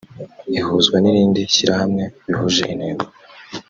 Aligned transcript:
ihuzwa 0.59 0.97
n 0.99 1.05
irindi 1.11 1.39
shyirahamwe 1.53 2.03
bihuje 2.25 2.63
intego 2.73 3.05